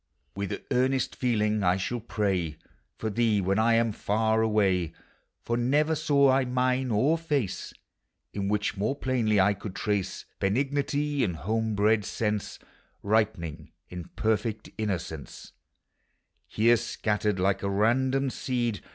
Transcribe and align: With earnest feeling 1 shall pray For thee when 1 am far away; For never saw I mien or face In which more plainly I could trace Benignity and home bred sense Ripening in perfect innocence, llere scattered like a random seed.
With 0.35 0.63
earnest 0.71 1.15
feeling 1.15 1.59
1 1.59 1.77
shall 1.77 1.99
pray 1.99 2.57
For 2.97 3.11
thee 3.11 3.39
when 3.39 3.59
1 3.59 3.75
am 3.75 3.91
far 3.91 4.41
away; 4.41 4.93
For 5.43 5.55
never 5.57 5.93
saw 5.93 6.31
I 6.31 6.43
mien 6.43 6.89
or 6.89 7.19
face 7.19 7.71
In 8.33 8.47
which 8.47 8.75
more 8.75 8.95
plainly 8.95 9.39
I 9.39 9.53
could 9.53 9.75
trace 9.75 10.25
Benignity 10.39 11.23
and 11.23 11.35
home 11.35 11.75
bred 11.75 12.03
sense 12.03 12.57
Ripening 13.03 13.73
in 13.89 14.05
perfect 14.15 14.71
innocence, 14.75 15.51
llere 16.57 16.79
scattered 16.79 17.39
like 17.39 17.61
a 17.61 17.69
random 17.69 18.31
seed. 18.31 18.81